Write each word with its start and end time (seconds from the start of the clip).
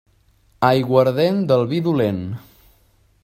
Aiguardent 0.69 1.37
del 1.51 1.65
vi 1.73 1.83
dolent. 1.89 2.25